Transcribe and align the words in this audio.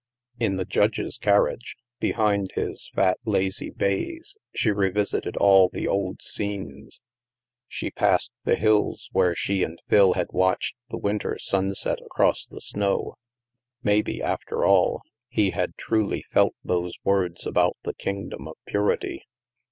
In 0.39 0.55
the 0.55 0.65
Judge's 0.65 1.19
carriage, 1.19 1.75
behind 1.99 2.53
his 2.55 2.89
fat 2.95 3.19
lazy 3.23 3.69
bays, 3.69 4.35
she 4.55 4.71
revisited 4.71 5.37
all 5.37 5.69
the 5.69 5.87
old 5.87 6.23
scenes. 6.23 7.03
She 7.67 7.91
passed 7.91 8.31
the 8.43 8.55
hills 8.55 9.09
where 9.11 9.35
she 9.35 9.61
and 9.61 9.79
Phil 9.89 10.13
had 10.13 10.31
watched 10.31 10.75
the 10.89 10.97
winter 10.97 11.37
sun 11.37 11.75
set 11.75 12.01
across 12.01 12.47
the 12.47 12.61
snow. 12.61 13.19
Maybe, 13.83 14.23
after 14.23 14.65
all, 14.65 15.03
he 15.29 15.51
had 15.51 15.77
truly 15.77 16.23
felt 16.31 16.55
those 16.63 16.97
words 17.03 17.45
about 17.45 17.77
the 17.83 17.93
Kingdom 17.93 18.47
of 18.47 18.55
Purity. 18.65 19.27